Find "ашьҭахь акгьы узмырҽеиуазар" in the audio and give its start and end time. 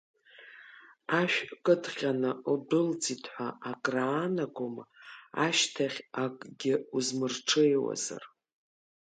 5.45-8.23